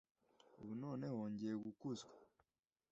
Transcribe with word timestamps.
ubu 0.61 0.73
noneho 0.83 1.19
ngiye 1.31 1.55
gukuzwa. 1.63 2.13